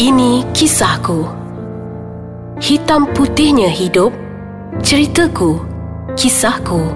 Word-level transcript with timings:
Ini 0.00 0.40
kisahku. 0.56 1.28
Hitam 2.64 3.12
putihnya 3.12 3.68
hidup. 3.68 4.08
Ceritaku. 4.80 5.60
Kisahku. 6.16 6.88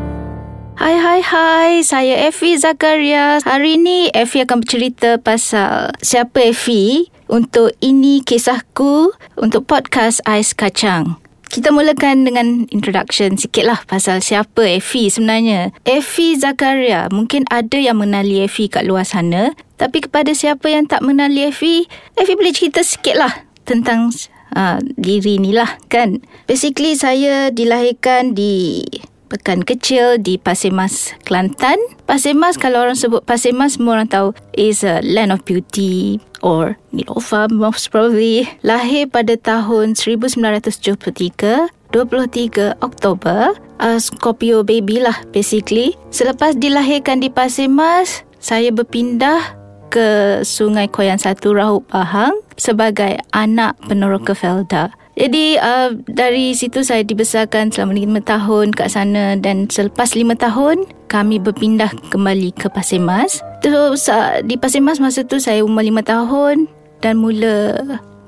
Hai 0.81 0.97
hai 0.97 1.21
hai, 1.21 1.71
saya 1.85 2.25
Effie 2.25 2.57
Zakaria. 2.57 3.45
Hari 3.45 3.77
ini 3.77 4.09
Effie 4.17 4.49
akan 4.49 4.65
bercerita 4.65 5.21
pasal 5.21 5.93
siapa 6.01 6.49
Effie 6.49 7.13
untuk 7.29 7.77
ini 7.85 8.25
kisahku 8.25 9.13
untuk 9.37 9.69
podcast 9.69 10.25
Ais 10.25 10.57
Kacang. 10.57 11.21
Kita 11.47 11.71
mulakan 11.71 12.27
dengan 12.27 12.67
introduction 12.75 13.39
sikit 13.39 13.65
lah 13.65 13.79
pasal 13.87 14.21
siapa 14.21 14.67
Effie 14.67 15.09
sebenarnya. 15.09 15.71
Effie 15.87 16.37
Zakaria, 16.37 17.07
mungkin 17.09 17.47
ada 17.49 17.79
yang 17.79 18.03
mengenali 18.03 18.43
Effie 18.43 18.69
kat 18.69 18.85
luar 18.85 19.07
sana. 19.07 19.55
Tapi 19.79 20.05
kepada 20.05 20.35
siapa 20.35 20.67
yang 20.69 20.91
tak 20.91 21.07
mengenali 21.07 21.47
Effie, 21.47 21.87
Effie 22.19 22.37
boleh 22.37 22.53
cerita 22.53 22.83
sikit 22.83 23.17
lah 23.17 23.33
tentang 23.63 24.11
uh, 24.57 24.79
diri 24.99 25.39
ni 25.39 25.55
lah 25.55 25.79
kan. 25.87 26.19
Basically 26.51 26.99
saya 26.99 27.55
dilahirkan 27.55 28.35
di 28.35 28.83
Pekan 29.27 29.67
kecil 29.67 30.23
di 30.23 30.39
Pasir 30.39 30.71
Mas, 30.71 31.11
Kelantan. 31.27 31.75
Pasir 32.07 32.39
Mas, 32.39 32.55
kalau 32.55 32.87
orang 32.87 32.95
sebut 32.95 33.27
Pasir 33.27 33.51
Mas, 33.51 33.75
semua 33.75 33.99
orang 33.99 34.07
tahu 34.07 34.31
is 34.55 34.87
a 34.87 35.03
land 35.03 35.35
of 35.35 35.43
beauty 35.43 36.23
or 36.47 36.79
Nilofa 36.95 37.51
most 37.51 37.91
probably. 37.91 38.47
Lahir 38.63 39.11
pada 39.11 39.35
tahun 39.35 39.99
1973, 39.99 41.75
23 41.91 42.79
Oktober. 42.79 43.59
Uh, 43.77 43.99
Scorpio 44.01 44.63
baby 44.65 45.03
lah 45.03 45.21
basically. 45.35 45.99
Selepas 46.15 46.57
dilahirkan 46.57 47.21
di 47.21 47.29
Pasir 47.29 47.69
Mas, 47.69 48.25
saya 48.39 48.71
berpindah 48.71 49.59
ke 49.91 50.41
Sungai 50.47 50.87
Koyan 50.87 51.19
Satu 51.19 51.51
Rahub 51.53 51.83
Bahang 51.91 52.37
sebagai 52.55 53.19
anak 53.35 53.77
peneroka 53.85 54.33
Felda. 54.39 54.93
Jadi 55.17 55.57
uh, 55.57 55.97
dari 56.13 56.53
situ 56.53 56.85
saya 56.85 57.01
dibesarkan 57.01 57.73
selama 57.73 57.97
lima 57.97 58.21
tahun 58.21 58.77
kat 58.77 58.93
sana 58.93 59.33
dan 59.41 59.65
selepas 59.73 60.13
lima 60.13 60.37
tahun 60.37 60.85
kami 61.09 61.41
berpindah 61.41 61.89
kembali 62.13 62.53
ke 62.53 62.69
Pasir 62.69 63.01
Mas. 63.01 63.41
Terus 63.65 64.13
uh, 64.13 64.45
di 64.45 64.61
Pasir 64.61 64.85
Mas 64.85 65.01
masa 65.01 65.25
tu 65.25 65.41
saya 65.41 65.65
umur 65.65 65.89
lima 65.89 66.05
tahun 66.05 66.69
dan 67.01 67.17
mula 67.17 67.81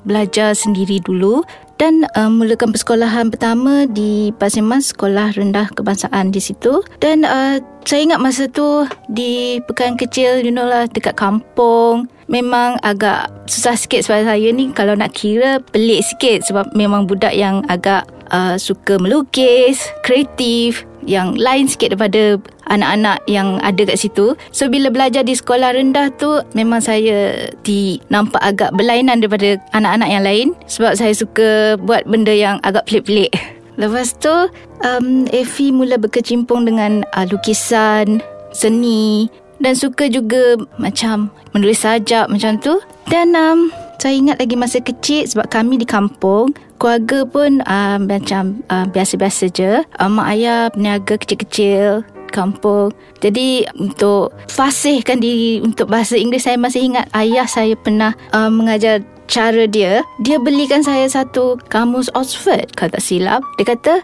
belajar 0.09 0.57
sendiri 0.57 1.05
dulu 1.05 1.45
dan 1.79 2.05
uh, 2.19 2.29
mulakan 2.29 2.75
persekolahan 2.75 3.31
pertama 3.31 3.87
di 3.87 4.35
Pasir 4.35 4.67
Mas 4.67 4.91
Sekolah 4.91 5.33
Rendah 5.33 5.71
Kebangsaan 5.73 6.35
di 6.35 6.43
situ. 6.43 6.83
Dan 6.99 7.23
uh, 7.23 7.63
saya 7.87 8.05
ingat 8.05 8.21
masa 8.21 8.51
tu 8.51 8.85
di 9.09 9.63
pekan 9.65 9.97
kecil 9.97 10.45
you 10.45 10.53
know 10.53 10.67
lah 10.67 10.85
dekat 10.91 11.17
kampung 11.17 12.11
memang 12.29 12.77
agak 12.85 13.33
susah 13.49 13.73
sikit 13.73 14.05
sebab 14.05 14.29
saya 14.29 14.49
ni 14.53 14.69
kalau 14.77 14.93
nak 14.93 15.17
kira 15.17 15.65
pelik 15.73 16.05
sikit 16.05 16.45
sebab 16.45 16.69
memang 16.77 17.09
budak 17.09 17.33
yang 17.33 17.65
agak 17.73 18.05
uh, 18.29 18.61
suka 18.61 19.01
melukis, 19.01 19.89
kreatif 20.05 20.85
yang 21.09 21.33
lain 21.41 21.65
sikit 21.65 21.97
daripada 21.97 22.37
anak-anak 22.69 23.25
yang 23.25 23.57
ada 23.65 23.89
kat 23.89 23.97
situ. 23.97 24.37
So 24.53 24.69
bila 24.69 24.93
belajar 24.93 25.25
di 25.25 25.33
sekolah 25.33 25.73
rendah 25.73 26.13
tu 26.21 26.45
memang 26.53 26.85
saya 26.85 27.49
di 27.65 27.97
nampak 28.13 28.45
agak 28.45 28.77
berlainan 28.77 29.25
daripada 29.25 29.57
anak-anak 29.73 30.09
yang 30.13 30.25
lain 30.29 30.49
sebab 30.69 30.93
saya 31.01 31.17
suka 31.17 31.81
buat 31.81 32.05
benda 32.05 32.37
yang 32.37 32.61
agak 32.61 32.85
pelik-pelik. 32.85 33.33
Lepas 33.81 34.13
tu 34.21 34.53
um, 34.85 35.25
Effie 35.33 35.73
mula 35.73 35.97
berkecimpung 35.97 36.69
dengan 36.69 37.09
uh, 37.17 37.25
lukisan, 37.25 38.21
seni 38.53 39.33
dan 39.59 39.75
suka 39.75 40.07
juga 40.07 40.59
macam 40.79 41.31
menulis 41.57 41.83
sajak 41.83 42.29
macam 42.31 42.59
tu. 42.59 42.79
Dan 43.09 43.33
um, 43.33 43.73
saya 43.99 44.15
ingat 44.15 44.39
lagi 44.39 44.55
masa 44.55 44.79
kecil 44.79 45.27
sebab 45.27 45.51
kami 45.51 45.83
di 45.83 45.87
kampung, 45.87 46.55
keluarga 46.79 47.27
pun 47.27 47.59
um, 47.67 47.99
macam 48.07 48.63
uh, 48.71 48.87
biasa-biasa 48.87 49.51
je. 49.51 49.83
Um, 49.99 50.23
mak 50.23 50.39
ayah 50.39 50.71
peniaga 50.71 51.19
kecil-kecil 51.19 52.07
kampung. 52.31 52.95
Jadi 53.19 53.67
untuk 53.75 54.31
fasihkan 54.47 55.19
diri 55.19 55.59
untuk 55.59 55.91
bahasa 55.91 56.15
Inggeris 56.15 56.47
saya 56.47 56.61
masih 56.61 56.87
ingat 56.87 57.11
ayah 57.19 57.49
saya 57.51 57.75
pernah 57.75 58.15
um, 58.31 58.63
mengajar 58.63 59.03
cara 59.27 59.67
dia. 59.67 60.07
Dia 60.23 60.39
belikan 60.39 60.87
saya 60.87 61.11
satu 61.11 61.59
kamus 61.67 62.07
Oxford 62.15 62.71
kalau 62.79 62.95
tak 62.95 63.03
silap. 63.03 63.43
Dia 63.59 63.75
kata, 63.75 63.95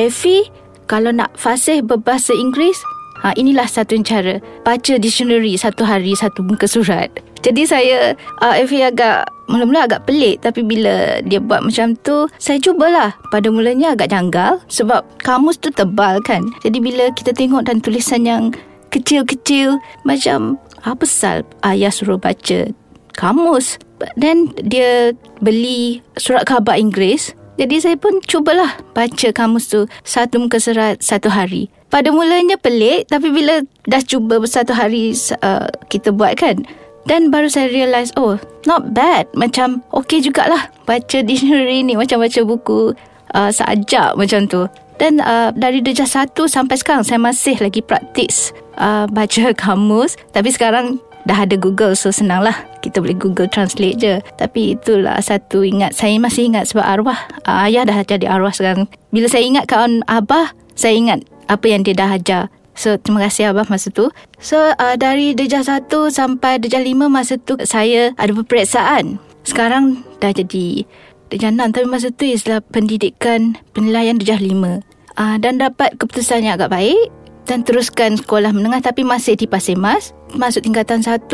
Effie, 0.00 0.48
kalau 0.88 1.12
nak 1.12 1.28
fasih 1.36 1.84
berbahasa 1.84 2.32
Inggeris, 2.32 2.80
Ha, 3.22 3.32
inilah 3.38 3.70
satu 3.70 3.94
cara 4.02 4.42
baca 4.66 4.98
dictionary 4.98 5.54
satu 5.54 5.86
hari 5.86 6.12
satu 6.18 6.42
muka 6.42 6.66
surat. 6.66 7.08
Jadi 7.42 7.66
saya 7.66 8.14
uh, 8.42 8.54
Effie 8.54 8.86
agak 8.86 9.26
mula-mula 9.50 9.86
agak 9.86 10.06
pelik 10.06 10.42
tapi 10.42 10.62
bila 10.62 11.18
dia 11.26 11.42
buat 11.42 11.62
macam 11.62 11.94
tu 12.02 12.26
saya 12.38 12.58
cubalah. 12.58 13.14
Pada 13.30 13.50
mulanya 13.50 13.94
agak 13.94 14.10
janggal 14.10 14.58
sebab 14.66 15.06
kamus 15.22 15.58
tu 15.58 15.70
tebal 15.70 16.18
kan. 16.22 16.42
Jadi 16.66 16.78
bila 16.78 17.10
kita 17.14 17.34
tengok 17.34 17.66
dan 17.66 17.78
tulisan 17.78 18.26
yang 18.26 18.54
kecil-kecil 18.92 19.80
macam 20.04 20.60
apa 20.84 21.06
sal 21.08 21.46
ayah 21.64 21.88
suruh 21.88 22.20
baca 22.20 22.68
kamus 23.16 23.78
dan 24.18 24.50
dia 24.66 25.14
beli 25.40 26.02
surat 26.18 26.44
khabar 26.44 26.76
Inggeris 26.76 27.32
jadi 27.56 27.78
saya 27.78 27.96
pun 27.96 28.18
cubalah 28.24 28.80
baca 28.96 29.28
kamus 29.30 29.70
tu 29.70 29.86
satu 30.02 30.42
muka 30.42 30.58
surat 30.58 30.98
satu 30.98 31.30
hari 31.30 31.70
pada 31.92 32.08
mulanya 32.08 32.56
pelik 32.56 33.12
tapi 33.12 33.28
bila 33.28 33.60
dah 33.84 34.00
cuba 34.00 34.40
satu 34.48 34.72
hari 34.72 35.12
uh, 35.44 35.68
kita 35.92 36.08
buat 36.08 36.40
kan 36.40 36.64
dan 37.04 37.28
baru 37.34 37.50
saya 37.50 37.68
realise 37.70 38.14
oh 38.14 38.38
not 38.66 38.94
bad. 38.94 39.26
Macam 39.34 39.82
okey 39.94 40.22
jugalah 40.22 40.70
baca 40.86 41.18
dictionary 41.22 41.82
ni 41.82 41.98
macam 41.98 42.22
baca 42.22 42.40
buku 42.46 42.94
uh, 43.34 43.50
sajak 43.50 44.14
macam 44.14 44.46
tu. 44.46 44.62
Dan 45.00 45.18
uh, 45.18 45.50
dari 45.50 45.82
darjah 45.82 46.06
satu 46.06 46.46
sampai 46.46 46.78
sekarang 46.78 47.02
saya 47.02 47.18
masih 47.18 47.58
lagi 47.58 47.82
praktis 47.82 48.54
uh, 48.78 49.10
baca 49.10 49.50
kamus. 49.62 50.14
Tapi 50.30 50.54
sekarang 50.54 51.02
dah 51.28 51.38
ada 51.46 51.54
Google 51.54 51.94
so 51.94 52.10
senang 52.10 52.42
lah 52.42 52.54
kita 52.82 52.98
boleh 52.98 53.14
Google 53.14 53.46
Translate 53.46 53.96
je 53.98 54.14
tapi 54.38 54.74
itulah 54.74 55.18
satu 55.22 55.62
ingat 55.62 55.94
saya 55.94 56.18
masih 56.18 56.50
ingat 56.50 56.70
sebab 56.70 56.82
arwah 56.82 57.18
uh, 57.46 57.66
ayah 57.66 57.86
dah 57.86 58.02
jadi 58.02 58.26
arwah 58.26 58.50
sekarang 58.50 58.90
bila 59.14 59.30
saya 59.30 59.46
ingat 59.46 59.70
kawan 59.70 60.02
abah 60.10 60.50
saya 60.74 60.96
ingat 60.96 61.22
apa 61.52 61.66
yang 61.68 61.84
dia 61.84 61.94
dah 61.96 62.10
ajar. 62.16 62.42
So 62.72 62.96
terima 62.96 63.28
kasih 63.28 63.52
Abah 63.52 63.68
masa 63.68 63.92
tu. 63.92 64.08
So 64.40 64.56
uh, 64.56 64.96
dari 64.96 65.36
Darjah 65.36 65.64
1 65.64 65.92
sampai 66.08 66.56
Darjah 66.56 66.80
5 66.80 66.96
masa 67.12 67.36
tu 67.36 67.60
saya 67.68 68.16
ada 68.16 68.32
peperiksaan. 68.32 69.20
Sekarang 69.44 70.00
dah 70.22 70.32
jadi 70.32 70.88
Darjah 71.28 71.52
6 71.52 71.76
tapi 71.76 71.86
masa 71.86 72.08
tu 72.08 72.24
ialah 72.24 72.64
pendidikan 72.64 73.60
penilaian 73.76 74.16
Darjah 74.16 74.40
5. 74.40 74.88
Uh, 75.12 75.36
dan 75.44 75.60
dapat 75.60 75.92
keputusan 76.00 76.48
yang 76.48 76.56
agak 76.56 76.72
baik 76.72 77.12
dan 77.46 77.66
teruskan 77.66 78.18
sekolah 78.18 78.54
menengah 78.54 78.82
tapi 78.82 79.02
masih 79.02 79.34
di 79.34 79.46
Pasir 79.46 79.78
Mas. 79.78 80.14
Masuk 80.32 80.64
tingkatan 80.64 81.02
1 81.04 81.28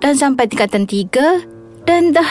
dan 0.00 0.14
sampai 0.14 0.46
tingkatan 0.46 0.86
3 0.86 1.88
dan 1.88 2.14
dah 2.14 2.30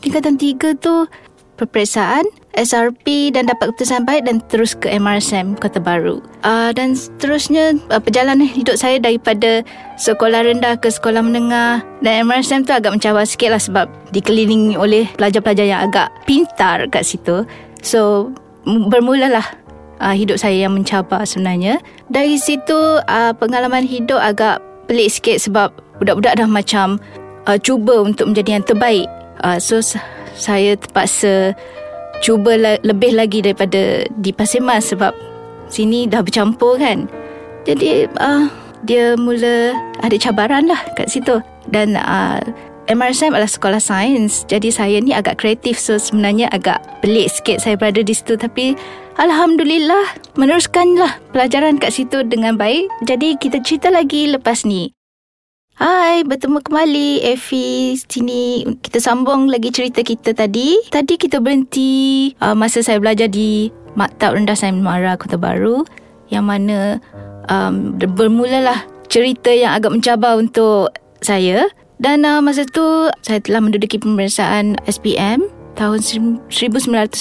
tingkatan 0.00 0.36
3 0.36 0.78
tu 0.78 1.06
peperiksaan 1.54 2.26
SRP 2.54 3.34
dan 3.34 3.50
dapat 3.50 3.74
keputusan 3.74 4.06
baik 4.06 4.30
dan 4.30 4.38
terus 4.46 4.78
ke 4.78 4.86
MRSM 4.86 5.58
Kota 5.58 5.82
Baru. 5.82 6.22
Uh, 6.46 6.70
dan 6.70 6.94
seterusnya 6.94 7.74
uh, 7.90 7.98
perjalanan 7.98 8.46
hidup 8.46 8.78
saya 8.78 9.02
daripada 9.02 9.66
sekolah 9.98 10.46
rendah 10.46 10.78
ke 10.78 10.90
sekolah 10.90 11.22
menengah 11.22 11.82
dan 12.02 12.14
MRSM 12.26 12.66
tu 12.66 12.72
agak 12.74 12.94
mencabar 12.94 13.26
sikit 13.26 13.54
lah 13.54 13.62
sebab 13.62 13.86
dikelilingi 14.14 14.78
oleh 14.78 15.10
pelajar-pelajar 15.18 15.66
yang 15.66 15.80
agak 15.90 16.10
pintar 16.26 16.86
kat 16.90 17.02
situ. 17.02 17.42
So 17.82 18.30
bermulalah 18.64 19.44
uh, 20.00 20.14
hidup 20.14 20.40
saya 20.40 20.66
yang 20.66 20.74
mencabar 20.74 21.22
sebenarnya. 21.26 21.82
Dari 22.10 22.38
situ 22.38 23.02
uh, 23.04 23.32
pengalaman 23.36 23.84
hidup 23.84 24.18
agak 24.18 24.62
pelik 24.86 25.10
sikit 25.12 25.36
sebab 25.40 25.68
budak-budak 26.00 26.40
dah 26.40 26.48
macam 26.48 27.02
uh, 27.46 27.58
cuba 27.60 28.02
untuk 28.02 28.32
menjadi 28.32 28.60
yang 28.60 28.66
terbaik. 28.66 29.06
Uh, 29.44 29.58
so 29.60 29.82
saya 30.34 30.74
terpaksa 30.74 31.52
cuba 32.22 32.56
la- 32.56 32.82
lebih 32.82 33.14
lagi 33.14 33.44
daripada 33.44 34.06
di 34.18 34.30
Pasir 34.32 34.64
Mas 34.64 34.88
sebab 34.90 35.12
sini 35.68 36.06
dah 36.08 36.22
bercampur 36.22 36.78
kan. 36.80 37.06
Jadi 37.64 38.08
uh, 38.20 38.48
dia 38.84 39.16
mula 39.16 39.72
ada 40.04 40.16
cabaran 40.20 40.68
lah 40.68 40.80
kat 40.96 41.08
situ. 41.08 41.40
Dan 41.72 41.96
uh, 41.96 42.44
MRSM 42.84 43.32
adalah 43.32 43.48
sekolah 43.48 43.80
sains. 43.80 44.44
Jadi 44.44 44.68
saya 44.68 45.00
ni 45.00 45.16
agak 45.16 45.40
kreatif 45.40 45.80
so 45.80 45.96
sebenarnya 45.96 46.52
agak 46.52 46.84
pelik 47.00 47.32
sikit 47.32 47.64
saya 47.64 47.80
berada 47.80 48.04
di 48.04 48.12
situ. 48.12 48.36
Tapi 48.36 48.76
Alhamdulillah 49.16 50.36
meneruskanlah 50.36 51.16
pelajaran 51.32 51.80
kat 51.80 51.96
situ 51.96 52.20
dengan 52.28 52.60
baik. 52.60 52.92
Jadi 53.08 53.40
kita 53.40 53.64
cerita 53.64 53.88
lagi 53.88 54.28
lepas 54.28 54.68
ni. 54.68 54.92
Hai, 55.74 56.22
bertemu 56.28 56.60
kembali 56.60 57.24
Effie 57.24 57.96
sini. 57.98 58.68
Kita 58.78 59.00
sambung 59.00 59.48
lagi 59.48 59.72
cerita 59.72 60.04
kita 60.04 60.36
tadi. 60.36 60.76
Tadi 60.92 61.16
kita 61.16 61.40
berhenti 61.40 62.30
uh, 62.38 62.54
masa 62.54 62.84
saya 62.84 63.00
belajar 63.00 63.32
di 63.32 63.72
Maktab 63.96 64.36
Rendah 64.36 64.54
Sains 64.54 64.78
Mara 64.78 65.16
Kota 65.16 65.40
Baru 65.40 65.82
yang 66.28 66.46
mana 66.46 67.00
um, 67.48 67.96
bermulalah 67.96 68.86
cerita 69.08 69.50
yang 69.50 69.72
agak 69.72 69.98
mencabar 69.98 70.36
untuk 70.36 70.92
saya 71.24 71.64
Dan 72.02 72.26
uh, 72.26 72.42
masa 72.42 72.66
tu 72.66 73.08
saya 73.22 73.38
telah 73.38 73.62
menduduki 73.62 74.02
pemeriksaan 74.02 74.74
SPM 74.90 75.46
tahun 75.78 76.02
1990 76.02 77.14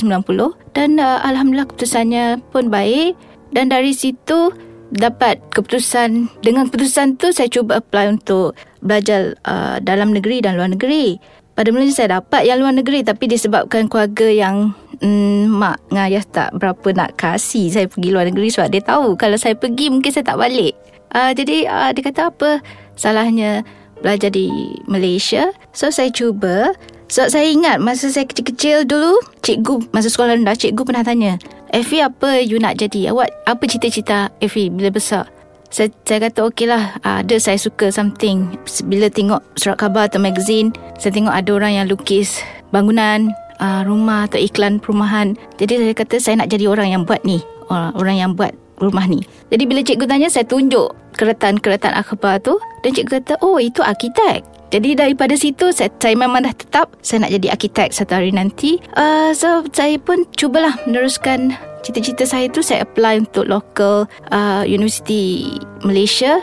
dan 0.74 0.90
uh, 0.98 1.20
alhamdulillah 1.26 1.70
keputusannya 1.70 2.42
pun 2.50 2.70
baik 2.70 3.18
dan 3.54 3.70
dari 3.70 3.94
situ 3.94 4.54
dapat 4.94 5.42
keputusan 5.54 6.30
dengan 6.46 6.70
keputusan 6.70 7.18
tu 7.18 7.34
saya 7.34 7.50
cuba 7.50 7.82
apply 7.82 8.14
untuk 8.18 8.54
belajar 8.82 9.34
uh, 9.46 9.82
dalam 9.82 10.14
negeri 10.14 10.42
dan 10.42 10.58
luar 10.58 10.70
negeri. 10.70 11.18
Pada 11.54 11.70
mulanya 11.70 11.94
saya 11.94 12.18
dapat 12.18 12.50
yang 12.50 12.66
luar 12.66 12.74
negeri 12.74 13.06
tapi 13.06 13.30
disebabkan 13.30 13.86
keluarga 13.86 14.26
yang 14.26 14.74
mm, 15.02 15.54
mak 15.54 15.78
dengan 15.86 16.10
ayah 16.10 16.26
tak 16.26 16.50
berapa 16.58 16.88
nak 16.98 17.14
kasih 17.14 17.70
saya 17.70 17.86
pergi 17.86 18.10
luar 18.10 18.26
negeri 18.26 18.50
sebab 18.50 18.74
dia 18.74 18.82
tahu 18.82 19.14
kalau 19.14 19.38
saya 19.38 19.54
pergi 19.54 19.94
mungkin 19.94 20.10
saya 20.10 20.26
tak 20.26 20.42
balik. 20.42 20.74
Uh, 21.14 21.30
jadi 21.38 21.70
uh, 21.70 21.90
dia 21.94 22.04
kata 22.10 22.34
apa 22.34 22.50
salahnya 22.98 23.62
belajar 24.04 24.30
di 24.30 24.78
Malaysia. 24.86 25.50
So 25.72 25.90
saya 25.90 26.12
cuba. 26.12 26.76
So 27.08 27.26
saya 27.32 27.48
ingat 27.48 27.80
masa 27.80 28.12
saya 28.12 28.28
kecil-kecil 28.28 28.86
dulu 28.86 29.18
cikgu 29.42 29.90
masa 29.96 30.12
sekolah 30.12 30.36
rendah 30.36 30.58
cikgu 30.58 30.82
pernah 30.82 31.06
tanya 31.06 31.38
Effie 31.74 32.06
apa 32.06 32.42
you 32.42 32.62
nak 32.62 32.78
jadi? 32.78 33.10
Awak 33.10 33.50
apa 33.50 33.64
cita-cita 33.66 34.30
Effie 34.38 34.70
bila 34.70 34.94
besar? 34.94 35.26
saya, 35.74 35.90
saya 36.06 36.30
kata 36.30 36.46
okey 36.54 36.70
lah 36.70 36.94
ada 37.02 37.36
saya 37.42 37.58
suka 37.58 37.90
something 37.90 38.46
bila 38.86 39.10
tengok 39.10 39.42
surat 39.58 39.82
khabar 39.82 40.06
atau 40.06 40.22
magazine 40.22 40.70
saya 41.02 41.10
tengok 41.10 41.34
ada 41.34 41.50
orang 41.50 41.74
yang 41.74 41.86
lukis 41.90 42.46
bangunan 42.70 43.34
uh, 43.58 43.82
rumah 43.82 44.30
atau 44.30 44.38
iklan 44.38 44.78
perumahan 44.78 45.34
jadi 45.58 45.82
saya 45.82 45.96
kata 45.98 46.16
saya 46.22 46.38
nak 46.38 46.54
jadi 46.54 46.70
orang 46.70 46.94
yang 46.94 47.02
buat 47.10 47.26
ni 47.26 47.42
orang 47.74 48.22
yang 48.22 48.38
buat 48.38 48.54
rumah 48.78 49.10
ni 49.10 49.26
jadi 49.50 49.66
bila 49.66 49.82
cikgu 49.82 50.06
tanya 50.06 50.30
saya 50.30 50.46
tunjuk 50.46 50.94
keretan-keretan 51.14 51.94
akhbar 51.96 52.42
tu 52.42 52.58
dan 52.82 52.92
cikgu 52.92 53.22
kata 53.22 53.34
oh 53.46 53.62
itu 53.62 53.80
arkitek 53.80 54.44
jadi 54.74 54.98
daripada 54.98 55.38
situ 55.38 55.70
saya, 55.70 55.94
saya 56.02 56.18
memang 56.18 56.50
dah 56.50 56.56
tetap 56.58 56.98
saya 57.06 57.30
nak 57.30 57.38
jadi 57.38 57.54
arkitek 57.54 57.94
satu 57.94 58.18
hari 58.18 58.34
nanti. 58.34 58.82
Uh, 58.98 59.30
so 59.30 59.62
saya 59.70 60.02
pun 60.02 60.26
cubalah 60.34 60.74
meneruskan 60.90 61.54
cita-cita 61.86 62.26
saya 62.26 62.50
tu 62.50 62.66
saya 62.66 62.82
apply 62.82 63.22
untuk 63.22 63.46
local 63.46 64.10
uh, 64.34 64.66
university 64.66 65.54
Malaysia 65.86 66.42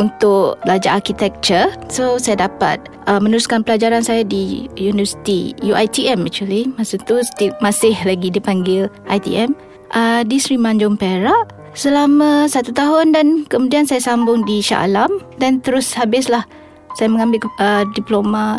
untuk 0.00 0.56
belajar 0.64 0.96
architecture. 0.96 1.68
So 1.92 2.16
saya 2.16 2.48
dapat 2.48 2.80
uh, 3.04 3.20
meneruskan 3.20 3.60
pelajaran 3.60 4.00
saya 4.00 4.24
di 4.24 4.72
university 4.80 5.52
UiTM 5.60 6.24
actually. 6.24 6.72
Masa 6.80 6.96
tu 7.04 7.20
still, 7.20 7.52
masih 7.60 7.92
lagi 8.08 8.32
dipanggil 8.32 8.88
ITM 9.12 9.52
uh, 9.92 10.24
di 10.24 10.40
Sri 10.40 10.56
Manjung 10.56 10.96
Perak 10.96 11.52
selama 11.76 12.48
satu 12.48 12.72
tahun 12.72 13.12
dan 13.12 13.44
kemudian 13.46 13.84
saya 13.84 14.00
sambung 14.00 14.42
di 14.48 14.64
Shah 14.64 14.88
Alam 14.88 15.20
dan 15.36 15.60
terus 15.60 15.92
habislah 15.92 16.48
saya 16.96 17.12
mengambil 17.12 17.44
uh, 17.60 17.84
diploma 17.92 18.58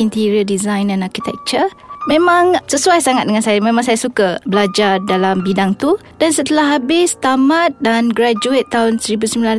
interior 0.00 0.42
design 0.42 0.88
and 0.88 1.04
architecture 1.04 1.68
Memang 2.04 2.60
sesuai 2.68 3.00
sangat 3.00 3.24
dengan 3.24 3.40
saya. 3.40 3.56
Memang 3.64 3.80
saya 3.80 3.96
suka 3.96 4.36
belajar 4.44 5.00
dalam 5.08 5.40
bidang 5.40 5.72
tu. 5.80 5.96
Dan 6.20 6.36
setelah 6.36 6.76
habis 6.76 7.16
tamat 7.16 7.72
dan 7.80 8.12
graduate 8.12 8.68
tahun 8.68 9.00
1995, 9.00 9.56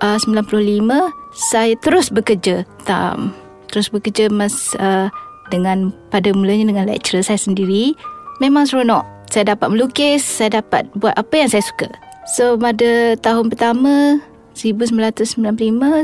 uh, 0.00 1.08
saya 1.52 1.76
terus 1.84 2.08
bekerja. 2.08 2.64
Tam, 2.88 3.36
terus 3.68 3.92
bekerja 3.92 4.32
mas 4.32 4.72
uh, 4.80 5.12
dengan 5.52 5.92
pada 6.08 6.32
mulanya 6.32 6.72
dengan 6.72 6.88
lecturer 6.88 7.20
saya 7.20 7.36
sendiri. 7.36 7.92
Memang 8.40 8.64
seronok. 8.64 9.04
Saya 9.28 9.52
dapat 9.52 9.68
melukis, 9.68 10.24
saya 10.24 10.64
dapat 10.64 10.88
buat 10.96 11.12
apa 11.20 11.34
yang 11.36 11.52
saya 11.52 11.60
suka. 11.60 12.07
So 12.28 12.60
pada 12.60 13.16
tahun 13.16 13.48
pertama 13.48 14.20
1995 14.52 15.48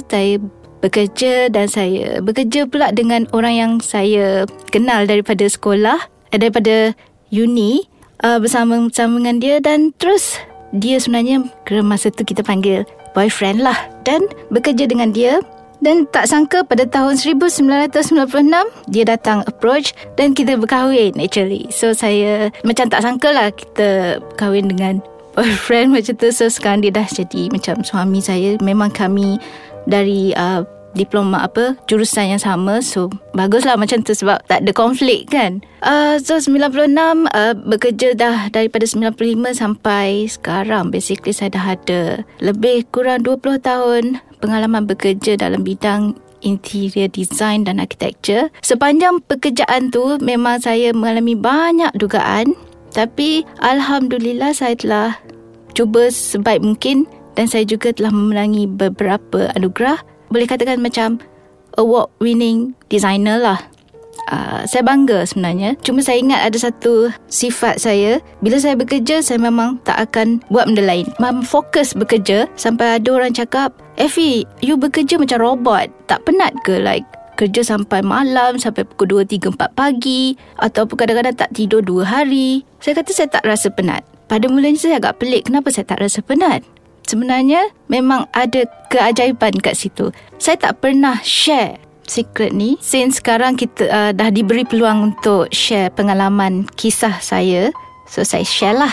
saya 0.08 0.40
bekerja 0.80 1.48
dan 1.52 1.66
saya 1.68 2.20
bekerja 2.24 2.64
pula 2.68 2.92
dengan 2.92 3.28
orang 3.36 3.54
yang 3.56 3.72
saya 3.80 4.48
kenal 4.72 5.04
daripada 5.04 5.44
sekolah 5.44 6.00
eh, 6.32 6.38
daripada 6.40 6.96
uni 7.28 7.84
uh, 8.24 8.40
bersama 8.40 8.88
bersama 8.88 9.20
dengan 9.20 9.36
dia 9.40 9.56
dan 9.60 9.92
terus 10.00 10.40
dia 10.76 10.96
sebenarnya 10.96 11.44
kerana 11.68 11.96
masa 11.96 12.08
tu 12.08 12.24
kita 12.24 12.40
panggil 12.40 12.84
boyfriend 13.14 13.62
lah 13.62 13.76
dan 14.02 14.24
bekerja 14.50 14.88
dengan 14.88 15.12
dia. 15.14 15.40
Dan 15.84 16.08
tak 16.08 16.32
sangka 16.32 16.64
pada 16.64 16.88
tahun 16.88 17.20
1996 17.20 18.16
dia 18.88 19.04
datang 19.04 19.44
approach 19.44 19.92
dan 20.16 20.32
kita 20.32 20.56
berkahwin 20.56 21.12
actually. 21.20 21.68
So 21.68 21.92
saya 21.92 22.48
macam 22.64 22.88
tak 22.88 23.04
sangka 23.04 23.28
lah 23.36 23.52
kita 23.52 24.16
kahwin 24.40 24.72
dengan 24.72 25.04
boyfriend 25.34 25.92
macam 25.92 26.14
tu. 26.16 26.28
So 26.30 26.48
sekarang 26.48 26.86
dia 26.86 26.94
dah 26.94 27.06
jadi 27.06 27.50
macam 27.50 27.82
suami 27.82 28.22
saya. 28.22 28.56
Memang 28.62 28.94
kami 28.94 29.36
dari 29.84 30.32
uh, 30.34 30.64
diploma 30.94 31.44
apa 31.44 31.76
jurusan 31.90 32.38
yang 32.38 32.42
sama. 32.42 32.80
So 32.80 33.10
baguslah 33.34 33.76
macam 33.76 34.00
tu 34.06 34.14
sebab 34.14 34.40
tak 34.46 34.64
ada 34.64 34.72
konflik 34.72 35.28
kan. 35.28 35.60
Uh, 35.82 36.16
so 36.22 36.38
96 36.38 36.94
uh, 37.34 37.54
bekerja 37.68 38.14
dah 38.16 38.48
daripada 38.48 38.86
95 38.86 39.18
sampai 39.52 40.30
sekarang. 40.30 40.88
Basically 40.88 41.34
saya 41.34 41.52
dah 41.52 41.66
ada 41.76 42.02
lebih 42.40 42.86
kurang 42.94 43.26
20 43.26 43.60
tahun 43.60 44.02
pengalaman 44.38 44.88
bekerja 44.88 45.36
dalam 45.36 45.66
bidang 45.66 46.16
interior 46.44 47.08
design 47.10 47.64
dan 47.66 47.80
architecture. 47.80 48.52
Sepanjang 48.60 49.24
pekerjaan 49.24 49.90
tu 49.90 50.20
memang 50.20 50.60
saya 50.60 50.92
mengalami 50.92 51.34
banyak 51.34 51.90
dugaan 51.96 52.52
tapi 52.94 53.42
alhamdulillah 53.58 54.54
saya 54.54 54.78
telah 54.78 55.10
cuba 55.74 56.08
sebaik 56.08 56.62
mungkin 56.62 57.10
dan 57.34 57.50
saya 57.50 57.66
juga 57.66 57.90
telah 57.90 58.14
memenangi 58.14 58.70
beberapa 58.70 59.50
anugerah 59.58 59.98
boleh 60.30 60.46
katakan 60.46 60.78
macam 60.78 61.18
award 61.78 62.10
winning 62.22 62.72
designer 62.90 63.38
lah. 63.38 63.60
Uh, 64.32 64.64
saya 64.64 64.80
bangga 64.80 65.26
sebenarnya. 65.28 65.76
Cuma 65.84 66.00
saya 66.00 66.16
ingat 66.16 66.48
ada 66.48 66.56
satu 66.56 67.12
sifat 67.28 67.76
saya. 67.76 68.24
Bila 68.40 68.56
saya 68.56 68.72
bekerja, 68.72 69.20
saya 69.20 69.36
memang 69.36 69.76
tak 69.84 70.00
akan 70.10 70.40
buat 70.48 70.64
benda 70.64 70.80
lain. 70.80 71.06
Memang 71.20 71.44
fokus 71.44 71.92
bekerja 71.92 72.48
sampai 72.56 72.96
ada 72.96 73.08
orang 73.12 73.36
cakap, 73.36 73.76
Effie, 74.00 74.48
you 74.64 74.80
bekerja 74.80 75.20
macam 75.20 75.44
robot. 75.44 75.92
Tak 76.08 76.24
penat 76.24 76.56
ke 76.64 76.80
like 76.80 77.04
kerja 77.34 77.62
sampai 77.66 78.00
malam, 78.00 78.56
sampai 78.56 78.86
pukul 78.86 79.24
2, 79.24 79.50
3, 79.50 79.54
4 79.54 79.74
pagi. 79.74 80.34
Ataupun 80.58 80.94
kadang-kadang 80.94 81.36
tak 81.36 81.50
tidur 81.52 81.82
2 81.82 82.06
hari. 82.06 82.62
Saya 82.78 82.98
kata 82.98 83.10
saya 83.10 83.28
tak 83.30 83.44
rasa 83.44 83.68
penat. 83.70 84.02
Pada 84.30 84.48
mulanya 84.48 84.80
saya 84.80 84.96
agak 84.98 85.20
pelik 85.20 85.52
kenapa 85.52 85.68
saya 85.68 85.84
tak 85.84 86.00
rasa 86.00 86.24
penat 86.24 86.64
sebenarnya 87.06 87.70
memang 87.92 88.26
ada 88.32 88.64
keajaiban 88.88 89.60
kat 89.60 89.76
situ. 89.76 90.10
Saya 90.40 90.56
tak 90.58 90.80
pernah 90.80 91.20
share 91.22 91.78
secret 92.04 92.52
ni 92.52 92.76
since 92.84 93.16
sekarang 93.16 93.56
kita 93.56 93.88
uh, 93.88 94.12
dah 94.12 94.28
diberi 94.28 94.68
peluang 94.68 95.14
untuk 95.14 95.48
share 95.52 95.92
pengalaman 95.92 96.68
kisah 96.76 97.20
saya. 97.20 97.72
So 98.08 98.24
saya 98.24 98.44
share 98.44 98.76
lah 98.76 98.92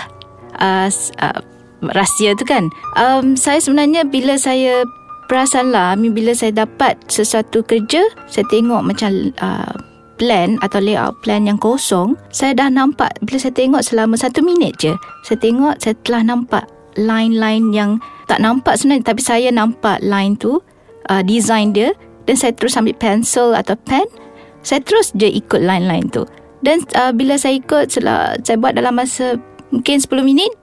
uh, 0.60 0.88
uh, 1.20 1.40
rahsia 1.92 2.36
tu 2.40 2.48
kan. 2.48 2.72
Um, 2.96 3.36
saya 3.36 3.60
sebenarnya 3.60 4.08
bila 4.08 4.40
saya 4.40 4.88
perasan 5.32 5.72
lah. 5.72 5.96
Bila 5.96 6.36
saya 6.36 6.52
dapat 6.68 7.00
sesuatu 7.08 7.64
kerja 7.64 8.04
saya 8.28 8.44
tengok 8.52 8.84
macam 8.84 9.32
uh, 9.40 9.72
plan 10.20 10.60
atau 10.60 10.84
layout 10.84 11.16
plan 11.24 11.48
yang 11.48 11.56
kosong 11.56 12.20
saya 12.36 12.52
dah 12.54 12.68
nampak 12.68 13.16
bila 13.24 13.40
saya 13.40 13.56
tengok 13.56 13.82
selama 13.82 14.14
satu 14.20 14.44
minit 14.46 14.78
je 14.78 14.94
saya 15.26 15.40
tengok 15.42 15.82
saya 15.82 15.98
telah 16.06 16.22
nampak 16.22 16.70
line-line 16.94 17.74
yang 17.74 17.98
tak 18.30 18.38
nampak 18.38 18.78
sebenarnya 18.78 19.10
tapi 19.10 19.22
saya 19.26 19.50
nampak 19.50 19.98
line 20.06 20.38
tu 20.38 20.62
uh, 21.10 21.24
design 21.26 21.74
dia 21.74 21.96
dan 22.30 22.38
saya 22.38 22.54
terus 22.54 22.78
ambil 22.78 22.94
pencil 23.02 23.58
atau 23.58 23.74
pen 23.88 24.06
saya 24.62 24.78
terus 24.86 25.10
je 25.18 25.26
ikut 25.26 25.58
line-line 25.58 26.06
tu. 26.14 26.22
Dan 26.62 26.86
uh, 26.94 27.10
bila 27.10 27.34
saya 27.42 27.58
ikut 27.58 27.90
setelah 27.90 28.38
saya 28.46 28.62
buat 28.62 28.78
dalam 28.78 28.94
masa 28.94 29.42
mungkin 29.74 29.98
10 29.98 30.22
minit 30.22 30.54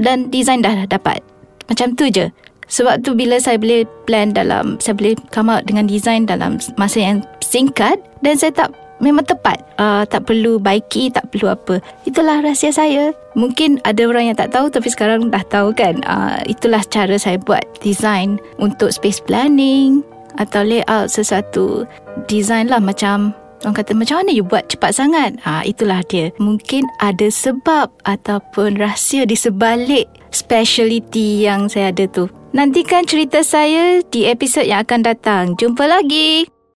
dan 0.00 0.32
design 0.32 0.64
dah 0.64 0.88
dapat. 0.88 1.20
Macam 1.68 1.92
tu 1.92 2.08
je 2.08 2.32
sebab 2.66 3.06
tu 3.06 3.14
bila 3.14 3.38
saya 3.38 3.58
boleh 3.58 3.86
plan 4.06 4.34
dalam 4.34 4.78
saya 4.82 4.98
boleh 4.98 5.14
come 5.30 5.50
out 5.50 5.66
dengan 5.66 5.86
design 5.86 6.26
dalam 6.26 6.58
masa 6.74 6.98
yang 7.02 7.18
singkat 7.42 8.02
dan 8.26 8.34
saya 8.34 8.52
tak 8.52 8.70
memang 9.00 9.24
tepat. 9.28 9.60
Uh, 9.76 10.08
tak 10.08 10.24
perlu 10.24 10.56
baiki 10.56 11.12
tak 11.12 11.28
perlu 11.32 11.52
apa. 11.52 11.80
Itulah 12.08 12.40
rahsia 12.40 12.72
saya. 12.72 13.12
Mungkin 13.36 13.80
ada 13.84 14.02
orang 14.08 14.32
yang 14.32 14.36
tak 14.38 14.52
tahu 14.52 14.72
tapi 14.72 14.88
sekarang 14.88 15.28
dah 15.28 15.44
tahu 15.46 15.72
kan? 15.76 16.00
Uh, 16.08 16.40
itulah 16.48 16.80
cara 16.88 17.14
saya 17.20 17.36
buat 17.40 17.62
design 17.84 18.40
untuk 18.56 18.92
space 18.92 19.20
planning 19.20 20.00
atau 20.36 20.64
layout 20.64 21.12
sesuatu 21.12 21.84
design 22.28 22.72
lah. 22.72 22.80
Macam 22.80 23.36
orang 23.64 23.76
kata 23.76 23.92
macam 23.96 24.24
mana 24.24 24.30
you 24.32 24.44
buat 24.44 24.68
cepat 24.68 24.96
sangat? 24.96 25.36
Ha, 25.44 25.64
itulah 25.64 26.00
dia. 26.08 26.32
Mungkin 26.40 26.88
ada 27.00 27.28
sebab 27.28 27.92
ataupun 28.04 28.80
rahsia 28.80 29.24
di 29.24 29.36
sebalik 29.36 30.08
speciality 30.32 31.48
yang 31.48 31.68
saya 31.68 31.92
ada 31.92 32.04
tu 32.12 32.28
nantikan 32.56 33.04
cerita 33.04 33.44
saya 33.44 34.00
di 34.08 34.24
episod 34.24 34.64
yang 34.64 34.80
akan 34.88 35.04
datang. 35.04 35.44
Jumpa 35.60 35.84
lagi 35.84 36.55